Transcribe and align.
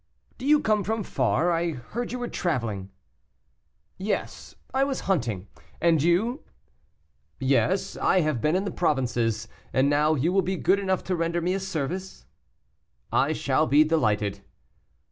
"Do 0.39 0.47
you 0.47 0.59
come 0.61 0.83
from 0.83 1.03
far? 1.03 1.51
I 1.51 1.73
heard 1.73 2.11
you 2.11 2.17
were 2.17 2.27
traveling." 2.27 2.89
"Yes, 3.99 4.55
I 4.73 4.83
was 4.83 5.01
hunting. 5.01 5.47
And 5.79 6.01
you?" 6.01 6.43
"Yes, 7.39 7.95
I 7.97 8.21
have 8.21 8.41
been 8.41 8.55
in 8.55 8.65
the 8.65 8.71
provinces; 8.71 9.47
and 9.71 9.91
now 9.91 10.13
will 10.13 10.17
you 10.17 10.41
be 10.41 10.57
good 10.57 10.79
enough 10.79 11.03
to 11.03 11.15
render 11.15 11.39
me 11.39 11.53
a 11.53 11.59
service?" 11.59 12.25
"I 13.13 13.33
shall 13.33 13.67
be 13.67 13.83
delighted." 13.83 14.41